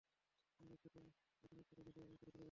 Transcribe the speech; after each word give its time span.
আমরা 0.61 0.73
এখানে 0.75 0.75
একসাথে 0.77 0.99
এসেছি, 1.01 1.43
এবং 1.45 1.57
একসাথে 1.59 1.81
ফিরে 1.85 1.93
যাব। 2.17 2.39